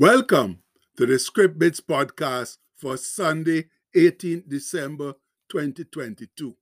Welcome 0.00 0.62
to 0.96 1.06
the 1.06 1.18
Script 1.18 1.58
Bits 1.58 1.80
podcast 1.80 2.58
for 2.76 2.96
Sunday, 2.96 3.64
18th 3.96 4.48
December 4.48 5.14
2022. 5.48 6.56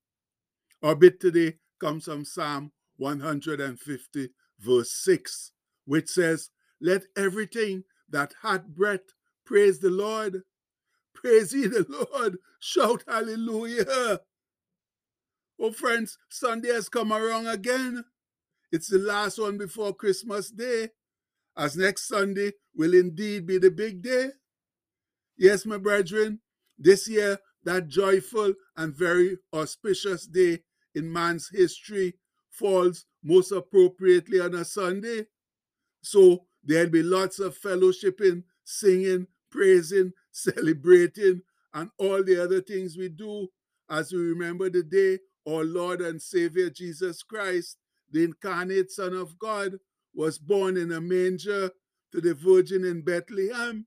Our 0.83 0.95
bit 0.95 1.21
today 1.21 1.59
comes 1.79 2.07
from 2.07 2.25
Psalm 2.25 2.73
150, 2.97 4.31
verse 4.59 4.91
6, 4.91 5.53
which 5.85 6.09
says, 6.09 6.49
Let 6.81 7.03
everything 7.15 7.85
that 8.09 8.33
hath 8.41 8.69
breath 8.69 9.13
praise 9.45 9.81
the 9.81 9.91
Lord. 9.91 10.41
Praise 11.15 11.53
ye 11.53 11.67
the 11.67 11.85
Lord. 11.91 12.39
Shout 12.59 13.05
hallelujah. 13.07 14.21
Oh, 15.61 15.73
friends, 15.73 16.17
Sunday 16.31 16.73
has 16.73 16.89
come 16.89 17.13
around 17.13 17.49
again. 17.49 18.03
It's 18.73 18.89
the 18.89 18.97
last 18.97 19.39
one 19.39 19.59
before 19.59 19.95
Christmas 19.95 20.51
Day 20.51 20.89
as 21.57 21.77
next 21.77 22.09
Sunday 22.09 22.53
will 22.75 22.95
indeed 22.95 23.47
be 23.47 23.59
the 23.59 23.71
big 23.71 24.03
day. 24.03 24.31
Yes, 25.37 25.67
my 25.67 25.79
brethren, 25.79 26.41
this 26.79 27.09
year, 27.09 27.39
that 27.65 27.89
joyful 27.89 28.55
and 28.77 28.95
very 28.95 29.39
auspicious 29.53 30.27
day 30.27 30.61
in 30.95 31.13
man's 31.13 31.49
history 31.49 32.15
falls 32.51 33.05
most 33.23 33.53
appropriately 33.53 34.41
on 34.41 34.55
a 34.55 34.65
Sunday. 34.65 35.27
So 36.03 36.47
there'll 36.65 36.91
be 36.91 37.03
lots 37.03 37.39
of 37.39 37.59
fellowshipping, 37.59 38.45
singing, 38.65 39.27
praising, 39.51 40.13
celebrating, 40.33 41.43
and 41.75 41.91
all 41.99 42.23
the 42.23 42.43
other 42.43 42.61
things 42.61 42.97
we 42.97 43.09
do 43.09 43.49
as 43.91 44.13
we 44.13 44.19
remember 44.19 44.71
the 44.71 44.83
day 44.83 45.19
our 45.49 45.65
Lord 45.65 46.01
and 46.01 46.21
Savior 46.21 46.71
Jesus 46.71 47.23
Christ, 47.23 47.77
the 48.11 48.25
incarnate 48.25 48.91
Son 48.91 49.15
of 49.15 49.39
God, 49.39 49.79
was 50.17 50.39
born 50.39 50.77
in 50.77 50.91
a 50.91 51.01
manger 51.01 51.71
to 52.11 52.21
the 52.21 52.35
Virgin 52.35 52.85
in 52.85 53.03
Bethlehem, 53.03 53.87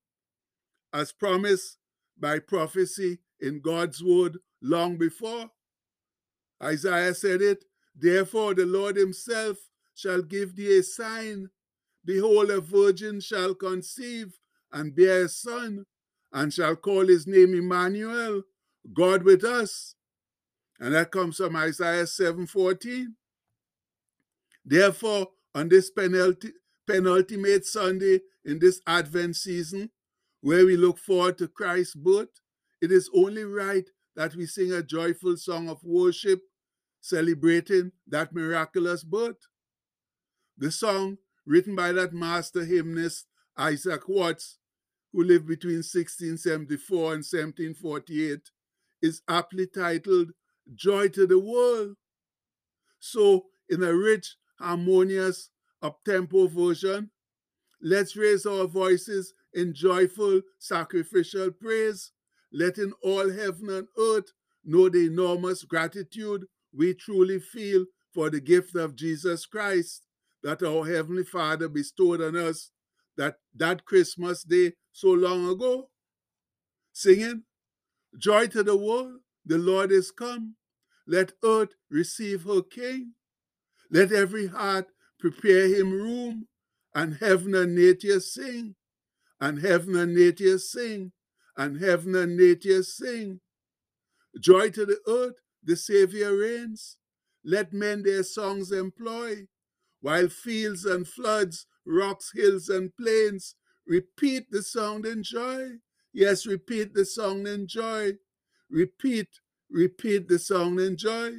as 0.94 1.12
promised 1.12 1.78
by 2.18 2.40
prophecy 2.40 3.20
in 3.42 3.60
God's 3.60 4.04
word 4.04 4.38
long 4.62 4.98
before. 4.98 5.50
Isaiah 6.62 7.14
said 7.14 7.42
it, 7.42 7.66
Therefore 7.96 8.54
the 8.54 8.66
Lord 8.66 8.96
himself 8.96 9.58
shall 9.96 10.22
give 10.22 10.56
thee 10.56 10.80
a 10.80 10.84
sign. 10.84 11.50
Behold, 12.06 12.52
a 12.52 12.62
virgin 12.62 13.20
shall 13.20 13.54
conceive 13.56 14.40
and 14.72 14.96
bear 14.96 15.26
a 15.26 15.30
son, 15.30 15.86
and 16.32 16.54
shall 16.54 16.76
call 16.76 17.08
his 17.08 17.26
name 17.26 17.54
Emmanuel, 17.54 18.44
God 18.94 19.24
with 19.24 19.44
us. 19.44 19.96
And 20.80 20.94
that 20.94 21.12
comes 21.12 21.38
from 21.38 21.56
Isaiah 21.56 22.06
7:14. 22.06 23.16
Therefore, 24.64 25.32
on 25.60 25.68
this 25.68 25.92
penulti- 25.92 26.54
penultimate 26.88 27.66
Sunday 27.66 28.22
in 28.46 28.60
this 28.60 28.80
Advent 28.88 29.36
season, 29.36 29.90
where 30.40 30.66
we 30.66 30.78
look 30.78 30.98
forward 30.98 31.38
to 31.38 31.50
Christ's 31.50 31.96
birth, 31.96 32.30
it 32.82 32.94
is 32.94 33.10
only 33.14 33.44
right 33.44 33.84
that 34.16 34.36
we 34.36 34.46
sing 34.46 34.72
a 34.72 34.82
joyful 34.82 35.36
song 35.36 35.68
of 35.68 35.84
worship 35.84 36.40
celebrating 37.02 37.92
that 38.08 38.34
miraculous 38.34 39.04
birth. 39.04 39.36
The 40.58 40.72
song, 40.72 41.18
written 41.46 41.76
by 41.76 41.92
that 41.92 42.14
master 42.14 42.64
hymnist 42.64 43.26
Isaac 43.58 44.08
Watts, 44.08 44.60
who 45.12 45.24
lived 45.26 45.48
between 45.48 45.84
1674 45.84 46.98
and 46.98 47.26
1748, 47.26 48.40
is 49.02 49.22
aptly 49.28 49.68
titled 49.68 50.32
Joy 50.74 51.10
to 51.10 51.28
the 51.28 51.40
World. 51.40 51.98
So, 53.00 53.48
in 53.70 53.84
a 53.84 53.94
rich 53.94 54.36
harmonious 54.60 55.50
up-tempo 55.82 56.48
version. 56.48 57.10
Let's 57.82 58.16
raise 58.16 58.46
our 58.46 58.66
voices 58.68 59.34
in 59.54 59.74
joyful 59.74 60.42
sacrificial 60.58 61.52
praise, 61.52 62.12
letting 62.52 62.92
all 63.04 63.30
heaven 63.32 63.70
and 63.70 63.88
earth 63.98 64.32
know 64.66 64.90
the 64.90 65.08
enormous 65.08 65.64
gratitude 65.64 66.46
we 66.76 66.94
truly 66.94 67.40
feel 67.40 67.86
for 68.14 68.30
the 68.30 68.42
gift 68.42 68.76
of 68.76 68.96
Jesus 68.96 69.46
Christ 69.46 70.04
that 70.44 70.64
our 70.64 70.86
Heavenly 70.86 71.24
Father 71.24 71.68
bestowed 71.68 72.22
on 72.22 72.36
us 72.36 72.72
that, 73.18 73.36
that 73.56 73.86
Christmas 73.86 74.44
day 74.44 74.74
so 74.92 75.10
long 75.10 75.50
ago. 75.50 75.90
Singing, 76.94 77.44
Joy 78.18 78.48
to 78.48 78.64
the 78.64 78.76
world, 78.76 79.20
the 79.46 79.58
Lord 79.58 79.92
is 79.92 80.12
come. 80.12 80.56
Let 81.06 81.34
earth 81.44 81.76
receive 81.90 82.44
her 82.44 82.62
King. 82.62 83.14
Let 83.92 84.12
every 84.12 84.48
heart 84.48 84.88
prepare 85.20 85.68
him 85.68 85.92
room, 85.92 86.48
and 86.96 87.16
heaven 87.16 87.56
and 87.56 87.76
nature 87.76 88.20
sing, 88.20 88.76
and 89.42 89.60
heaven 89.60 89.96
and 89.96 90.16
nature 90.16 90.60
sing, 90.60 91.12
and 91.58 91.80
heaven 91.82 92.16
and 92.16 92.38
nature 92.38 92.84
sing. 92.84 93.42
Joy 94.40 94.70
to 94.72 94.86
the 94.86 95.00
earth, 95.08 95.36
the 95.64 95.76
Savior 95.76 96.36
reigns. 96.38 96.98
Let 97.44 97.74
men 97.74 98.04
their 98.04 98.24
songs 98.24 98.72
employ, 98.72 99.48
while 100.02 100.30
fields 100.30 100.86
and 100.86 101.08
floods, 101.08 101.68
rocks, 101.86 102.32
hills, 102.36 102.70
and 102.70 102.96
plains 102.98 103.56
repeat 103.88 104.52
the 104.52 104.64
song 104.64 105.06
in 105.08 105.24
joy. 105.24 105.80
Yes, 106.14 106.46
repeat 106.46 106.94
the 106.94 107.06
song 107.06 107.48
in 107.48 107.68
joy. 107.68 108.14
Repeat, 108.70 109.30
repeat 109.70 110.28
the 110.28 110.40
song 110.40 110.80
in 110.80 110.98
joy. 110.98 111.32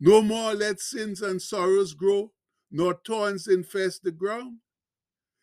No 0.00 0.22
more 0.22 0.54
let 0.54 0.80
sins 0.80 1.22
and 1.22 1.42
sorrows 1.42 1.94
grow, 1.94 2.32
nor 2.70 3.00
thorns 3.04 3.48
infest 3.48 4.04
the 4.04 4.12
ground. 4.12 4.58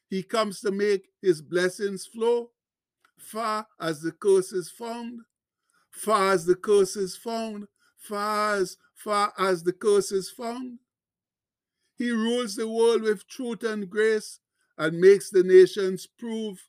He 0.08 0.24
comes 0.24 0.62
to 0.62 0.72
make 0.72 1.10
his 1.22 1.42
blessings 1.42 2.06
flow, 2.06 2.52
far 3.18 3.68
as 3.80 4.02
the 4.02 4.12
curse 4.12 4.54
is 4.54 4.70
found, 4.70 5.22
far 5.92 6.32
as 6.32 6.46
the 6.46 6.56
curse 6.56 6.96
is 6.96 7.18
found, 7.18 7.68
far 7.98 8.56
as 8.56 8.78
far 8.94 9.34
as 9.38 9.64
the 9.64 9.74
curse 9.74 10.12
is 10.12 10.30
found. 10.30 10.80
He 11.98 12.12
rules 12.12 12.56
the 12.56 12.68
world 12.68 13.02
with 13.02 13.28
truth 13.28 13.64
and 13.64 13.90
grace 13.90 14.40
and 14.78 15.00
makes 15.00 15.30
the 15.30 15.44
nations 15.44 16.08
prove 16.08 16.68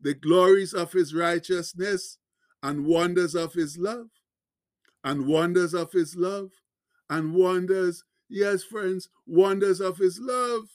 the 0.00 0.14
glories 0.14 0.72
of 0.72 0.92
his 0.92 1.14
righteousness 1.14 2.18
and 2.62 2.86
wonders 2.86 3.34
of 3.34 3.52
his 3.54 3.76
love, 3.76 4.08
and 5.04 5.26
wonders 5.26 5.74
of 5.74 5.92
his 5.92 6.16
love 6.16 6.50
and 7.10 7.34
wonders, 7.34 8.04
yes, 8.28 8.62
friends, 8.62 9.08
wonders 9.26 9.80
of 9.80 9.98
his 9.98 10.18
love. 10.20 10.68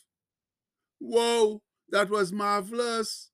Whoa, 0.99 1.61
that 1.89 2.09
was 2.09 2.31
marvelous. 2.31 3.29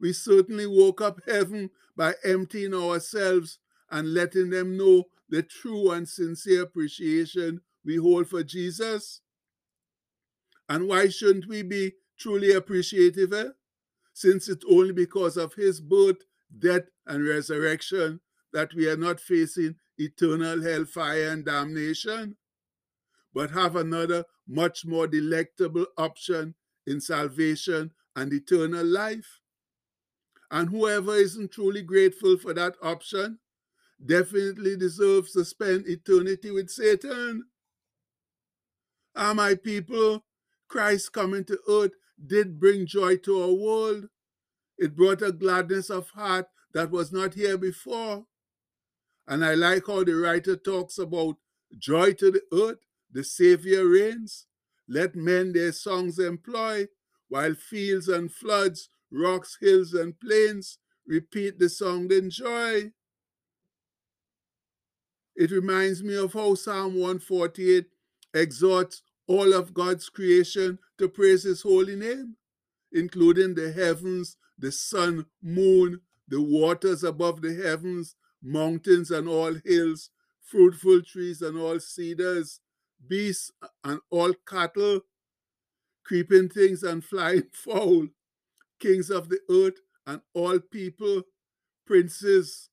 We 0.00 0.12
certainly 0.12 0.66
woke 0.66 1.00
up 1.00 1.20
heaven 1.26 1.70
by 1.96 2.14
emptying 2.24 2.74
ourselves 2.74 3.58
and 3.90 4.14
letting 4.14 4.50
them 4.50 4.76
know 4.76 5.04
the 5.28 5.42
true 5.42 5.90
and 5.90 6.08
sincere 6.08 6.62
appreciation 6.62 7.60
we 7.84 7.96
hold 7.96 8.28
for 8.28 8.42
Jesus. 8.42 9.20
And 10.68 10.86
why 10.88 11.08
shouldn't 11.08 11.48
we 11.48 11.62
be 11.62 11.94
truly 12.18 12.52
appreciative? 12.52 13.32
Eh? 13.32 13.50
Since 14.12 14.48
it's 14.48 14.64
only 14.70 14.92
because 14.92 15.36
of 15.36 15.54
his 15.54 15.80
birth, 15.80 16.24
death, 16.56 16.84
and 17.06 17.26
resurrection 17.26 18.20
that 18.52 18.74
we 18.74 18.88
are 18.88 18.96
not 18.96 19.20
facing 19.20 19.76
eternal 19.98 20.62
hellfire 20.62 21.28
and 21.30 21.44
damnation, 21.44 22.36
but 23.34 23.50
have 23.50 23.76
another 23.76 24.24
much 24.46 24.86
more 24.86 25.06
delectable 25.06 25.86
option 25.96 26.54
in 26.86 27.00
salvation 27.00 27.90
and 28.16 28.32
eternal 28.32 28.84
life. 28.84 29.40
And 30.50 30.70
whoever 30.70 31.14
isn't 31.14 31.52
truly 31.52 31.82
grateful 31.82 32.38
for 32.38 32.54
that 32.54 32.76
option 32.82 33.38
definitely 34.04 34.76
deserves 34.76 35.32
to 35.32 35.44
spend 35.44 35.86
eternity 35.86 36.50
with 36.50 36.70
Satan. 36.70 37.44
Ah, 39.14 39.34
my 39.34 39.54
people, 39.54 40.24
Christ 40.68 41.12
coming 41.12 41.44
to 41.44 41.58
earth 41.68 41.92
did 42.24 42.58
bring 42.58 42.86
joy 42.86 43.16
to 43.18 43.42
our 43.42 43.52
world. 43.52 44.08
It 44.78 44.96
brought 44.96 45.22
a 45.22 45.32
gladness 45.32 45.90
of 45.90 46.10
heart 46.10 46.46
that 46.72 46.90
was 46.90 47.12
not 47.12 47.34
here 47.34 47.58
before. 47.58 48.24
And 49.28 49.44
I 49.44 49.54
like 49.54 49.86
how 49.86 50.04
the 50.04 50.14
writer 50.14 50.56
talks 50.56 50.96
about 50.98 51.36
joy 51.78 52.14
to 52.14 52.30
the 52.30 52.42
earth, 52.50 52.78
the 53.12 53.22
Savior 53.22 53.86
reigns. 53.86 54.46
Let 54.88 55.14
men 55.14 55.52
their 55.52 55.72
songs 55.72 56.18
employ, 56.18 56.88
while 57.28 57.54
fields 57.54 58.08
and 58.08 58.32
floods, 58.32 58.88
rocks, 59.12 59.58
hills, 59.60 59.92
and 59.92 60.18
plains 60.18 60.78
repeat 61.06 61.58
the 61.58 61.68
song 61.68 62.10
in 62.10 62.30
joy. 62.30 62.92
It 65.36 65.50
reminds 65.50 66.02
me 66.02 66.16
of 66.16 66.32
how 66.32 66.54
Psalm 66.54 66.94
148 66.94 67.84
exhorts 68.32 69.02
all 69.26 69.52
of 69.52 69.74
God's 69.74 70.08
creation 70.08 70.78
to 70.96 71.06
praise 71.06 71.42
his 71.42 71.60
holy 71.60 71.96
name, 71.96 72.36
including 72.92 73.54
the 73.54 73.72
heavens, 73.72 74.38
the 74.58 74.72
sun, 74.72 75.26
moon, 75.42 76.00
the 76.26 76.40
waters 76.40 77.04
above 77.04 77.42
the 77.42 77.54
heavens, 77.54 78.16
mountains 78.42 79.10
and 79.10 79.28
all 79.28 79.54
hills, 79.64 80.10
fruitful 80.42 81.02
trees 81.02 81.42
and 81.42 81.58
all 81.58 81.80
cedars, 81.80 82.60
beasts 83.06 83.50
and 83.84 84.00
all 84.10 84.32
cattle, 84.46 85.00
creeping 86.04 86.48
things 86.48 86.82
and 86.82 87.04
flying 87.04 87.44
fowl, 87.52 88.08
kings 88.80 89.10
of 89.10 89.28
the 89.28 89.40
earth, 89.50 89.80
and 90.06 90.20
all 90.34 90.58
people, 90.58 91.22
princes, 91.86 92.70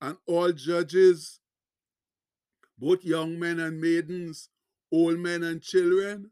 and 0.00 0.16
all 0.26 0.50
judges, 0.52 1.40
both 2.78 3.04
young 3.04 3.38
men 3.38 3.60
and 3.60 3.80
maidens, 3.80 4.48
old 4.90 5.18
men 5.18 5.42
and 5.42 5.62
children. 5.62 6.30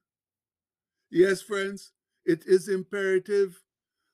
Yes, 1.10 1.42
friends, 1.42 1.92
it 2.24 2.44
is 2.46 2.68
imperative 2.68 3.62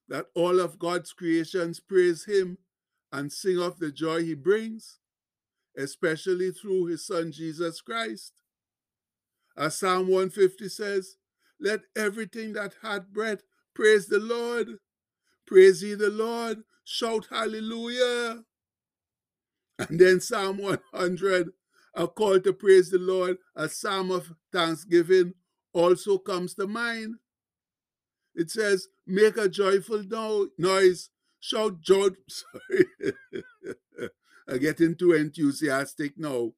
that 0.09 0.27
all 0.35 0.61
of 0.61 0.79
God's 0.79 1.13
creations 1.13 1.81
praise 1.81 2.25
Him 2.25 2.59
and 3.15 3.33
sing 3.33 3.61
of 3.61 3.79
the 3.79 3.93
joy 3.93 4.25
He 4.25 4.35
brings, 4.35 4.99
especially 5.79 6.51
through 6.51 6.87
His 6.87 7.07
Son 7.07 7.31
Jesus 7.31 7.81
Christ. 7.81 8.33
As 9.57 9.79
Psalm 9.79 10.09
150 10.09 10.69
says, 10.69 11.17
Let 11.61 11.83
everything 11.97 12.55
that 12.55 12.75
hath 12.83 13.07
breath 13.07 13.43
praise 13.73 14.09
the 14.09 14.19
Lord. 14.19 14.79
Praise 15.47 15.81
ye 15.83 15.95
the 15.95 16.11
Lord. 16.11 16.65
Shout 16.83 17.29
hallelujah. 17.31 18.43
And 19.79 20.01
then 20.01 20.21
Psalm 20.21 20.59
100, 20.59 21.51
a 21.95 22.09
call 22.09 22.41
to 22.41 22.53
praise 22.53 22.91
the 22.91 22.99
Lord, 22.99 23.37
a 23.55 23.69
psalm 23.69 24.11
of 24.11 24.33
thanksgiving, 24.53 25.35
also 25.73 26.19
comes 26.19 26.55
to 26.55 26.67
mind. 26.67 27.17
It 28.35 28.51
says, 28.51 28.89
Make 29.07 29.37
a 29.37 29.49
joyful 29.49 30.03
noise, 30.59 31.11
shout 31.45 31.81
joy. 31.83 32.09
Sorry, 32.29 32.87
I'm 34.49 34.61
getting 34.61 34.97
too 34.97 35.13
enthusiastic 35.15 36.15
now. 36.19 36.53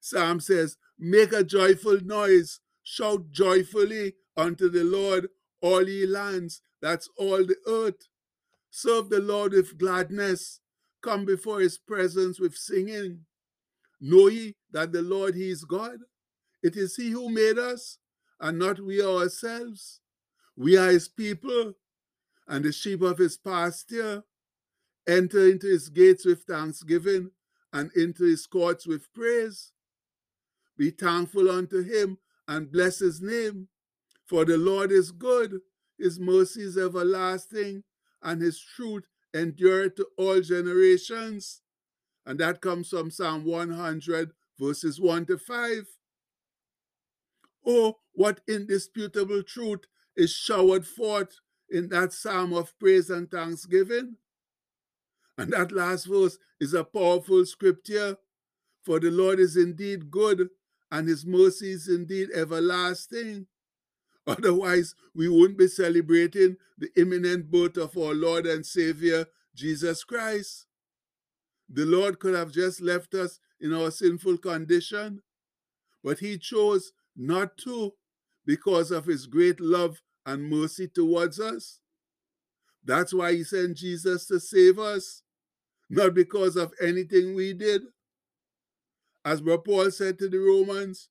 Psalm 0.00 0.40
says, 0.40 0.76
Make 0.98 1.32
a 1.32 1.44
joyful 1.44 2.00
noise, 2.02 2.60
shout 2.82 3.30
joyfully 3.32 4.14
unto 4.36 4.68
the 4.70 4.84
Lord, 4.84 5.28
all 5.62 5.88
ye 5.88 6.06
lands, 6.06 6.62
that's 6.82 7.08
all 7.18 7.44
the 7.46 7.56
earth. 7.68 8.08
Serve 8.70 9.10
the 9.10 9.20
Lord 9.20 9.52
with 9.52 9.78
gladness, 9.78 10.60
come 11.02 11.24
before 11.26 11.60
his 11.60 11.78
presence 11.78 12.40
with 12.40 12.56
singing. 12.56 13.20
Know 14.00 14.28
ye 14.28 14.56
that 14.72 14.92
the 14.92 15.02
Lord, 15.02 15.34
he 15.36 15.50
is 15.50 15.64
God. 15.64 15.98
It 16.62 16.76
is 16.76 16.96
he 16.96 17.10
who 17.10 17.30
made 17.30 17.58
us, 17.58 17.98
and 18.40 18.58
not 18.58 18.80
we 18.80 19.02
ourselves. 19.02 20.00
We 20.56 20.76
are 20.78 20.90
his 20.90 21.08
people, 21.08 21.74
and 22.48 22.64
the 22.64 22.72
sheep 22.72 23.02
of 23.02 23.18
his 23.18 23.36
pasture. 23.38 24.24
Enter 25.08 25.48
into 25.50 25.66
his 25.66 25.88
gates 25.88 26.24
with 26.24 26.42
thanksgiving, 26.42 27.30
and 27.72 27.90
into 27.96 28.24
his 28.24 28.46
courts 28.46 28.86
with 28.86 29.12
praise. 29.12 29.72
Be 30.76 30.90
thankful 30.90 31.50
unto 31.50 31.82
him, 31.82 32.18
and 32.46 32.70
bless 32.70 32.98
his 32.98 33.20
name. 33.20 33.68
For 34.26 34.44
the 34.44 34.56
Lord 34.56 34.92
is 34.92 35.10
good, 35.10 35.60
his 35.98 36.18
mercy 36.18 36.62
is 36.62 36.78
everlasting, 36.78 37.84
and 38.22 38.40
his 38.40 38.60
truth 38.60 39.04
endureth 39.34 39.96
to 39.96 40.06
all 40.16 40.40
generations. 40.40 41.62
And 42.24 42.38
that 42.38 42.60
comes 42.60 42.88
from 42.88 43.10
Psalm 43.10 43.44
100, 43.44 44.32
verses 44.58 45.00
1 45.00 45.26
to 45.26 45.38
5. 45.38 45.86
Oh, 47.66 47.98
what 48.12 48.40
indisputable 48.48 49.42
truth 49.42 49.86
is 50.16 50.32
showered 50.32 50.86
forth 50.86 51.40
in 51.70 51.88
that 51.88 52.12
psalm 52.12 52.52
of 52.52 52.78
praise 52.78 53.10
and 53.10 53.30
thanksgiving. 53.30 54.16
And 55.42 55.52
that 55.52 55.72
last 55.72 56.06
verse 56.06 56.38
is 56.60 56.72
a 56.72 56.84
powerful 56.84 57.44
scripture. 57.44 58.16
For 58.84 59.00
the 59.00 59.10
Lord 59.10 59.40
is 59.40 59.56
indeed 59.56 60.10
good, 60.10 60.48
and 60.90 61.08
his 61.08 61.26
mercy 61.26 61.72
is 61.72 61.88
indeed 61.88 62.28
everlasting. 62.32 63.46
Otherwise, 64.26 64.94
we 65.14 65.28
wouldn't 65.28 65.58
be 65.58 65.66
celebrating 65.66 66.56
the 66.78 66.90
imminent 66.96 67.50
birth 67.50 67.76
of 67.76 67.96
our 67.96 68.14
Lord 68.14 68.46
and 68.46 68.64
Savior, 68.64 69.26
Jesus 69.54 70.04
Christ. 70.04 70.66
The 71.68 71.86
Lord 71.86 72.20
could 72.20 72.34
have 72.34 72.52
just 72.52 72.80
left 72.80 73.14
us 73.14 73.40
in 73.60 73.72
our 73.72 73.90
sinful 73.90 74.38
condition, 74.38 75.22
but 76.04 76.20
he 76.20 76.38
chose 76.38 76.92
not 77.16 77.56
to 77.58 77.94
because 78.46 78.90
of 78.92 79.06
his 79.06 79.26
great 79.26 79.58
love 79.58 80.02
and 80.24 80.48
mercy 80.48 80.86
towards 80.86 81.40
us. 81.40 81.80
That's 82.84 83.14
why 83.14 83.34
he 83.34 83.44
sent 83.44 83.76
Jesus 83.76 84.26
to 84.26 84.40
save 84.40 84.78
us, 84.78 85.21
not 85.90 86.14
because 86.14 86.56
of 86.56 86.72
anything 86.80 87.34
we 87.34 87.52
did. 87.52 87.82
As 89.24 89.40
Paul 89.40 89.90
said 89.90 90.18
to 90.18 90.28
the 90.28 90.38
Romans, 90.38 91.08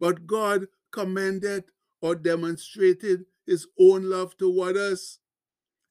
but 0.00 0.26
God 0.26 0.66
commended 0.90 1.64
or 2.00 2.14
demonstrated 2.14 3.26
his 3.46 3.66
own 3.78 4.08
love 4.10 4.36
toward 4.36 4.76
us, 4.76 5.18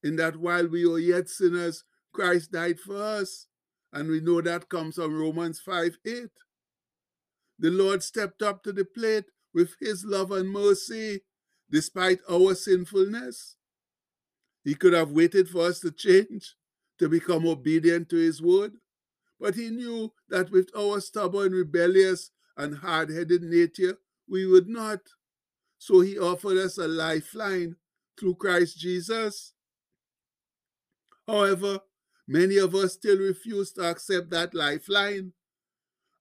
in 0.04 0.16
that 0.18 0.36
while 0.38 0.68
we 0.68 0.86
were 0.86 1.00
yet 1.00 1.30
sinners, 1.30 1.84
Christ 2.14 2.52
died 2.52 2.80
for 2.80 2.98
us. 3.02 3.48
And 3.94 4.10
we 4.10 4.22
know 4.22 4.42
that 4.42 4.70
comes 4.70 4.96
from 4.96 5.20
Romans 5.20 5.60
5 5.60 5.98
8. 6.06 6.30
The 7.60 7.70
Lord 7.70 8.02
stepped 8.04 8.42
up 8.42 8.64
to 8.64 8.72
the 8.72 8.86
plate 8.86 9.26
with 9.54 9.76
his 9.80 10.06
love 10.06 10.32
and 10.32 10.50
mercy 10.50 11.22
despite 11.70 12.20
our 12.30 12.56
sinfulness. 12.56 13.56
He 14.64 14.76
could 14.76 14.94
have 14.94 15.12
waited 15.12 15.50
for 15.50 15.68
us 15.68 15.80
to 15.82 15.92
change, 15.92 16.56
to 17.02 17.10
become 17.10 17.48
obedient 17.48 18.10
to 18.10 18.16
his 18.16 18.44
word, 18.44 18.74
but 19.40 19.56
he 19.56 19.72
knew 19.72 20.14
that 20.30 20.52
with 20.52 20.70
our 20.78 21.02
stubborn, 21.02 21.52
rebellious, 21.52 22.30
and 22.56 22.78
hard 22.78 23.10
headed 23.10 23.42
nature, 23.42 23.98
we 24.30 24.46
would 24.46 24.68
not. 24.68 25.00
So 25.80 26.02
he 26.02 26.20
offered 26.20 26.60
us 26.60 26.78
a 26.78 26.88
lifeline 26.88 27.78
through 28.20 28.36
Christ 28.36 28.78
Jesus. 28.78 29.54
However, 31.26 31.80
many 32.28 32.58
of 32.58 32.76
us 32.76 32.94
still 32.94 33.18
refuse 33.18 33.72
to 33.74 33.90
accept 33.90 34.30
that 34.30 34.54
lifeline 34.54 35.34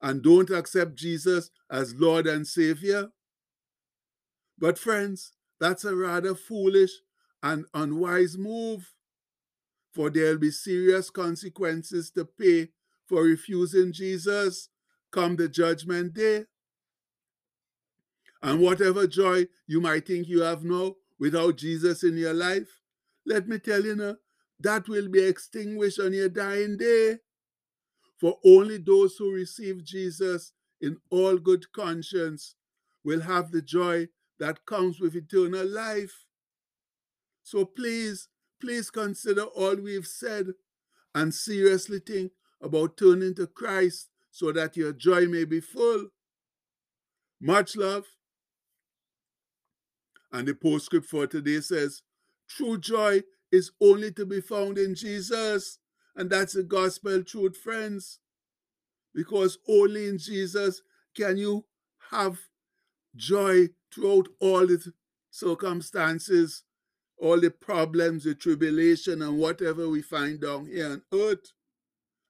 and 0.00 0.23
don't 0.23 0.49
accept 0.49 0.94
Jesus 0.94 1.50
as 1.71 1.94
Lord 1.94 2.27
and 2.27 2.47
Savior. 2.47 3.09
But, 4.59 4.79
friends, 4.79 5.32
that's 5.61 5.85
a 5.85 5.94
rather 5.94 6.35
foolish 6.35 6.93
and 7.43 7.67
unwise 7.75 8.38
move, 8.38 8.94
for 9.92 10.10
there'll 10.10 10.38
be 10.38 10.50
serious 10.50 11.10
consequences 11.10 12.10
to 12.12 12.25
pay 12.25 12.69
for 13.06 13.22
refusing 13.25 13.92
Jesus 13.92 14.69
come 15.10 15.37
the 15.37 15.48
judgment 15.48 16.15
day. 16.15 16.44
And 18.43 18.60
whatever 18.60 19.06
joy 19.06 19.46
you 19.67 19.81
might 19.81 20.06
think 20.06 20.29
you 20.29 20.43
have 20.43 20.65
now 20.65 20.94
without 21.19 21.56
Jesus 21.56 22.03
in 22.05 22.17
your 22.17 22.32
life, 22.32 22.81
let 23.26 23.48
me 23.48 23.58
tell 23.58 23.84
you 23.84 23.96
now, 23.96 24.17
that 24.60 24.88
will 24.88 25.08
be 25.08 25.24
extinguished 25.24 26.00
on 26.00 26.12
your 26.12 26.29
dying 26.29 26.76
day. 26.76 27.19
For 28.19 28.36
only 28.44 28.79
those 28.79 29.17
who 29.17 29.32
receive 29.32 29.84
Jesus 29.84 30.53
in 30.81 30.98
all 31.10 31.36
good 31.36 31.72
conscience 31.72 32.55
will 33.05 33.20
have 33.20 33.50
the 33.50 33.62
joy 33.62 34.08
that 34.38 34.65
comes 34.67 35.00
with 35.00 35.17
eternal 35.17 35.67
life. 35.67 36.24
So 37.43 37.65
please, 37.65 38.29
please 38.60 38.90
consider 38.90 39.43
all 39.43 39.76
we've 39.76 40.06
said 40.06 40.48
and 41.14 41.34
seriously 41.34 41.98
think 41.98 42.32
about 42.60 42.96
turning 42.96 43.34
to 43.34 43.46
Christ 43.46 44.08
so 44.31 44.52
that 44.52 44.76
your 44.76 44.93
joy 44.93 45.26
may 45.26 45.44
be 45.44 45.60
full. 45.60 46.08
Much 47.40 47.76
love. 47.76 48.05
And 50.32 50.46
the 50.46 50.55
postscript 50.55 51.06
for 51.06 51.26
today 51.26 51.60
says, 51.60 52.02
True 52.48 52.79
joy 52.79 53.22
is 53.50 53.72
only 53.81 54.12
to 54.12 54.24
be 54.24 54.40
found 54.40 54.79
in 54.79 54.94
Jesus. 54.94 55.79
And 56.14 56.31
that's 56.31 56.55
the 56.55 56.62
gospel 56.62 57.24
truth, 57.24 57.56
friends. 57.56 58.20
Because 59.14 59.58
only 59.69 60.08
in 60.08 60.19
Jesus 60.19 60.82
can 61.17 61.36
you 61.36 61.64
have 62.10 62.38
joy 63.17 63.69
throughout 63.93 64.29
all 64.40 64.67
the 64.67 64.93
circumstances, 65.31 66.62
all 67.20 67.39
the 67.39 67.50
problems, 67.50 68.24
the 68.24 68.34
tribulation, 68.34 69.22
and 69.22 69.39
whatever 69.39 69.89
we 69.89 70.03
find 70.03 70.41
down 70.41 70.67
here 70.67 70.91
on 70.91 71.03
earth. 71.12 71.53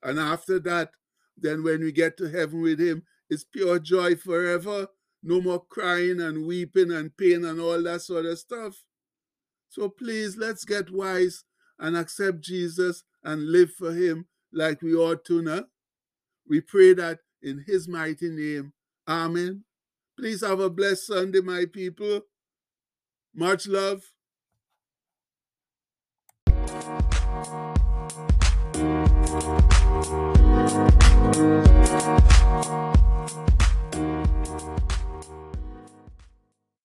And 0.02 0.18
after 0.18 0.59
that, 0.61 0.90
then 1.37 1.62
when 1.62 1.80
we 1.80 1.92
get 1.92 2.16
to 2.18 2.28
heaven 2.28 2.61
with 2.61 2.80
Him, 2.80 3.04
it's 3.28 3.44
pure 3.44 3.78
joy 3.78 4.16
forever. 4.16 4.88
No 5.23 5.40
more 5.40 5.64
crying 5.64 6.20
and 6.20 6.47
weeping 6.47 6.90
and 6.90 7.16
pain 7.16 7.44
and 7.44 7.61
all 7.61 7.82
that 7.82 8.02
sort 8.02 8.26
of 8.26 8.38
stuff. 8.38 8.82
So 9.68 9.88
please, 9.88 10.37
let's 10.37 10.64
get 10.64 10.92
wise 10.92 11.44
and 11.78 11.97
accept 11.97 12.40
Jesus 12.40 13.04
and 13.23 13.52
live 13.52 13.73
for 13.73 13.92
Him 13.92 14.26
like 14.52 14.82
we 14.82 14.94
ought 14.94 15.25
to 15.26 15.42
now. 15.42 15.64
We 16.49 16.61
pray 16.61 16.94
that 16.94 17.20
in 17.42 17.64
His 17.66 17.87
mighty 17.87 18.30
name. 18.30 18.73
Amen. 19.06 19.64
Please 20.18 20.44
have 20.44 20.61
a 20.61 20.68
blessed 20.68 21.06
Sunday, 21.06 21.40
my 21.40 21.66
people. 21.73 22.23
Much 23.35 23.68
love. 23.68 24.02
We'll 28.80 28.88
be 31.34 31.40
right. 32.62 33.00